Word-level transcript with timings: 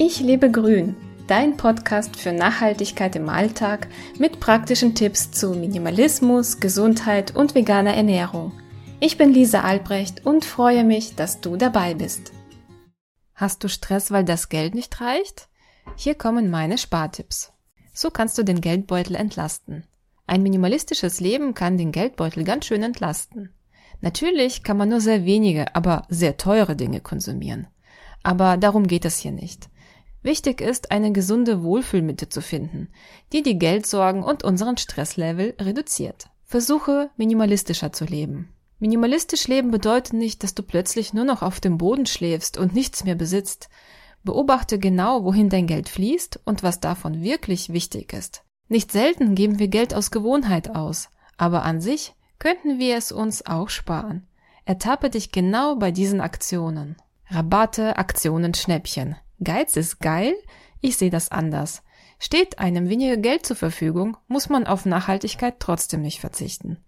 Ich 0.00 0.20
lebe 0.20 0.48
grün, 0.48 0.94
dein 1.26 1.56
Podcast 1.56 2.14
für 2.14 2.30
Nachhaltigkeit 2.30 3.16
im 3.16 3.28
Alltag 3.28 3.88
mit 4.16 4.38
praktischen 4.38 4.94
Tipps 4.94 5.32
zu 5.32 5.54
Minimalismus, 5.54 6.60
Gesundheit 6.60 7.34
und 7.34 7.56
veganer 7.56 7.94
Ernährung. 7.94 8.52
Ich 9.00 9.18
bin 9.18 9.32
Lisa 9.32 9.62
Albrecht 9.62 10.24
und 10.24 10.44
freue 10.44 10.84
mich, 10.84 11.16
dass 11.16 11.40
du 11.40 11.56
dabei 11.56 11.94
bist. 11.94 12.32
Hast 13.34 13.64
du 13.64 13.68
Stress, 13.68 14.12
weil 14.12 14.22
das 14.22 14.48
Geld 14.48 14.76
nicht 14.76 15.00
reicht? 15.00 15.48
Hier 15.96 16.14
kommen 16.14 16.48
meine 16.48 16.78
Spartipps. 16.78 17.52
So 17.92 18.10
kannst 18.10 18.38
du 18.38 18.44
den 18.44 18.60
Geldbeutel 18.60 19.16
entlasten. 19.16 19.84
Ein 20.28 20.44
minimalistisches 20.44 21.18
Leben 21.18 21.54
kann 21.54 21.76
den 21.76 21.90
Geldbeutel 21.90 22.44
ganz 22.44 22.66
schön 22.66 22.84
entlasten. 22.84 23.52
Natürlich 24.00 24.62
kann 24.62 24.76
man 24.76 24.90
nur 24.90 25.00
sehr 25.00 25.24
wenige, 25.24 25.74
aber 25.74 26.06
sehr 26.08 26.36
teure 26.36 26.76
Dinge 26.76 27.00
konsumieren. 27.00 27.66
Aber 28.22 28.56
darum 28.56 28.86
geht 28.86 29.04
es 29.04 29.18
hier 29.18 29.32
nicht. 29.32 29.68
Wichtig 30.22 30.60
ist, 30.60 30.90
eine 30.90 31.12
gesunde 31.12 31.62
Wohlfühlmitte 31.62 32.28
zu 32.28 32.42
finden, 32.42 32.88
die 33.32 33.42
die 33.42 33.58
Geldsorgen 33.58 34.22
und 34.22 34.42
unseren 34.42 34.76
Stresslevel 34.76 35.54
reduziert. 35.60 36.28
Versuche 36.44 37.10
minimalistischer 37.16 37.92
zu 37.92 38.04
leben. 38.04 38.52
Minimalistisch 38.80 39.48
leben 39.48 39.70
bedeutet 39.70 40.12
nicht, 40.12 40.42
dass 40.42 40.54
du 40.54 40.62
plötzlich 40.62 41.12
nur 41.12 41.24
noch 41.24 41.42
auf 41.42 41.60
dem 41.60 41.78
Boden 41.78 42.06
schläfst 42.06 42.58
und 42.58 42.74
nichts 42.74 43.04
mehr 43.04 43.16
besitzt. 43.16 43.68
Beobachte 44.22 44.78
genau, 44.78 45.24
wohin 45.24 45.48
dein 45.48 45.66
Geld 45.66 45.88
fließt 45.88 46.40
und 46.44 46.62
was 46.62 46.80
davon 46.80 47.22
wirklich 47.22 47.72
wichtig 47.72 48.12
ist. 48.12 48.44
Nicht 48.68 48.92
selten 48.92 49.34
geben 49.34 49.58
wir 49.58 49.68
Geld 49.68 49.94
aus 49.94 50.10
Gewohnheit 50.10 50.74
aus, 50.74 51.08
aber 51.36 51.64
an 51.64 51.80
sich 51.80 52.14
könnten 52.38 52.78
wir 52.78 52.96
es 52.96 53.12
uns 53.12 53.46
auch 53.46 53.68
sparen. 53.68 54.26
Ertappe 54.64 55.10
dich 55.10 55.32
genau 55.32 55.76
bei 55.76 55.90
diesen 55.90 56.20
Aktionen. 56.20 56.96
Rabatte, 57.30 57.96
Aktionen, 57.96 58.54
Schnäppchen. 58.54 59.16
Geiz 59.42 59.76
ist 59.76 60.00
geil? 60.00 60.34
Ich 60.80 60.96
sehe 60.96 61.10
das 61.10 61.30
anders. 61.30 61.82
Steht 62.18 62.58
einem 62.58 62.88
weniger 62.88 63.16
Geld 63.16 63.46
zur 63.46 63.56
Verfügung, 63.56 64.16
muss 64.26 64.48
man 64.48 64.66
auf 64.66 64.86
Nachhaltigkeit 64.86 65.56
trotzdem 65.60 66.02
nicht 66.02 66.20
verzichten. 66.20 66.78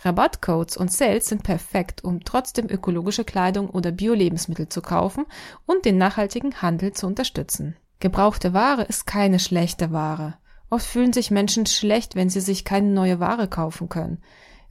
Rabattcodes 0.00 0.76
und 0.76 0.92
Sales 0.92 1.26
sind 1.26 1.42
perfekt, 1.42 2.04
um 2.04 2.24
trotzdem 2.24 2.68
ökologische 2.70 3.24
Kleidung 3.24 3.68
oder 3.68 3.90
Bio-Lebensmittel 3.90 4.68
zu 4.68 4.80
kaufen 4.80 5.26
und 5.66 5.84
den 5.84 5.98
nachhaltigen 5.98 6.62
Handel 6.62 6.92
zu 6.92 7.06
unterstützen. 7.06 7.76
Gebrauchte 8.00 8.54
Ware 8.54 8.84
ist 8.84 9.06
keine 9.06 9.40
schlechte 9.40 9.90
Ware. 9.90 10.34
Oft 10.70 10.86
fühlen 10.86 11.12
sich 11.12 11.30
Menschen 11.30 11.66
schlecht, 11.66 12.14
wenn 12.14 12.30
sie 12.30 12.40
sich 12.40 12.64
keine 12.64 12.88
neue 12.88 13.18
Ware 13.18 13.48
kaufen 13.48 13.88
können. 13.88 14.22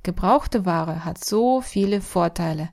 Gebrauchte 0.04 0.66
Ware 0.66 1.04
hat 1.04 1.24
so 1.24 1.60
viele 1.62 2.02
Vorteile. 2.02 2.70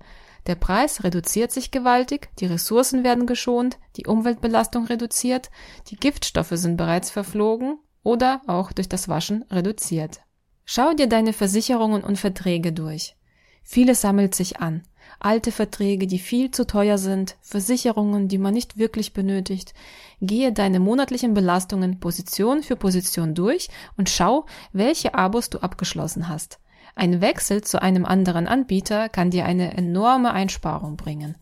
Der 0.47 0.57
Preis 0.57 1.05
reduziert 1.05 1.53
sich 1.53 1.71
gewaltig, 1.71 2.29
die 2.39 2.47
Ressourcen 2.47 3.03
werden 3.03 3.27
geschont, 3.27 3.79
die 3.97 4.07
Umweltbelastung 4.07 4.87
reduziert, 4.87 5.51
die 5.89 5.97
Giftstoffe 5.97 6.53
sind 6.53 6.77
bereits 6.77 7.11
verflogen 7.11 7.79
oder 8.03 8.43
auch 8.47 8.73
durch 8.73 8.89
das 8.89 9.09
Waschen 9.09 9.45
reduziert. 9.51 10.21
Schau 10.67 10.93
dir 10.93 11.09
deine 11.09 11.33
Versicherungen 11.33 12.05
und 12.05 12.19
Verträge 12.19 12.73
durch. 12.73 13.17
Vieles 13.63 14.03
sammelt 14.03 14.35
sich 14.35 14.61
an. 14.61 14.83
Alte 15.21 15.53
Verträge, 15.53 16.07
die 16.07 16.19
viel 16.19 16.51
zu 16.51 16.67
teuer 16.67 16.99
sind, 16.99 17.37
Versicherungen, 17.41 18.29
die 18.29 18.39
man 18.39 18.53
nicht 18.53 18.77
wirklich 18.77 19.15
benötigt. 19.15 19.73
Gehe 20.21 20.53
deine 20.53 20.81
monatlichen 20.81 21.33
Belastungen 21.33 22.01
Position 22.01 22.63
für 22.63 22.77
Position 22.77 23.35
durch 23.35 23.69
und 23.97 24.11
schau, 24.11 24.47
welche 24.73 25.15
Abos 25.15 25.49
du 25.49 25.59
abgeschlossen 25.59 26.29
hast. 26.29 26.59
Ein 26.95 27.21
Wechsel 27.21 27.63
zu 27.63 27.83
einem 27.83 28.05
anderen 28.05 28.47
Anbieter 28.47 29.09
kann 29.09 29.31
dir 29.31 29.45
eine 29.47 29.77
enorme 29.77 30.33
Einsparung 30.33 30.97
bringen. 30.97 31.37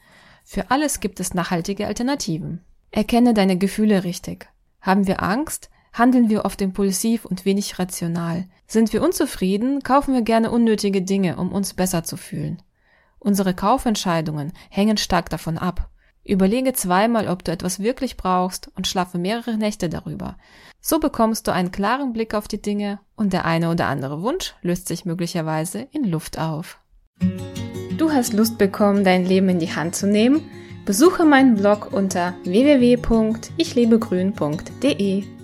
Für 0.44 0.70
alles 0.70 1.00
gibt 1.00 1.20
es 1.20 1.34
nachhaltige 1.34 1.86
Alternativen. 1.86 2.64
Erkenne 2.90 3.34
deine 3.34 3.56
Gefühle 3.56 4.04
richtig. 4.04 4.48
Haben 4.80 5.06
wir 5.06 5.22
Angst? 5.22 5.70
Handeln 5.92 6.30
wir 6.30 6.46
oft 6.46 6.60
impulsiv 6.62 7.26
und 7.26 7.44
wenig 7.44 7.78
rational. 7.78 8.46
Sind 8.66 8.92
wir 8.94 9.02
unzufrieden, 9.02 9.82
kaufen 9.82 10.14
wir 10.14 10.22
gerne 10.22 10.50
unnötige 10.50 11.02
Dinge, 11.02 11.36
um 11.36 11.52
uns 11.52 11.74
besser 11.74 12.02
zu 12.02 12.16
fühlen. 12.16 12.62
Unsere 13.18 13.54
Kaufentscheidungen 13.54 14.52
hängen 14.70 14.96
stark 14.96 15.28
davon 15.28 15.58
ab. 15.58 15.90
Überlege 16.24 16.72
zweimal, 16.72 17.28
ob 17.28 17.44
du 17.44 17.52
etwas 17.52 17.80
wirklich 17.80 18.16
brauchst 18.16 18.70
und 18.76 18.86
schlafe 18.86 19.18
mehrere 19.18 19.56
Nächte 19.56 19.88
darüber. 19.88 20.36
So 20.80 21.00
bekommst 21.00 21.46
du 21.46 21.52
einen 21.52 21.72
klaren 21.72 22.12
Blick 22.12 22.34
auf 22.34 22.48
die 22.48 22.62
Dinge 22.62 23.00
und 23.16 23.32
der 23.32 23.44
eine 23.44 23.70
oder 23.70 23.86
andere 23.86 24.22
Wunsch 24.22 24.54
löst 24.62 24.88
sich 24.88 25.04
möglicherweise 25.04 25.88
in 25.90 26.04
Luft 26.04 26.38
auf. 26.38 26.78
Du 27.98 28.12
hast 28.12 28.32
Lust 28.32 28.58
bekommen, 28.58 29.04
dein 29.04 29.24
Leben 29.24 29.48
in 29.48 29.58
die 29.58 29.74
Hand 29.74 29.94
zu 29.94 30.06
nehmen? 30.06 30.42
Besuche 30.84 31.24
meinen 31.24 31.54
Blog 31.54 31.92
unter 31.92 32.34
www.ichlebegrün.de. 32.44 35.41